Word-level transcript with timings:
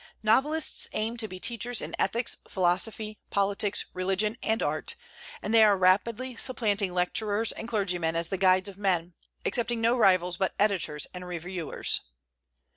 Novelists 0.23 0.87
aim 0.93 1.15
to 1.17 1.27
be 1.27 1.39
teachers 1.39 1.79
in 1.79 1.95
ethics, 1.99 2.37
philosophy, 2.47 3.19
politics, 3.29 3.85
religion, 3.93 4.35
and 4.41 4.63
art; 4.63 4.95
and 5.43 5.53
they 5.53 5.63
are 5.63 5.77
rapidly 5.77 6.35
supplanting 6.35 6.91
lecturers 6.91 7.51
and 7.51 7.67
clergymen 7.67 8.15
as 8.15 8.29
the 8.29 8.35
guides 8.37 8.67
of 8.67 8.79
men, 8.79 9.13
accepting 9.45 9.79
no 9.79 9.95
rivals 9.95 10.37
but 10.37 10.55
editors 10.57 11.05
and 11.13 11.27
reviewers. 11.27 12.01